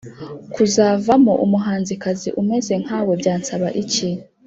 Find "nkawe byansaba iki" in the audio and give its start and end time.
2.83-4.09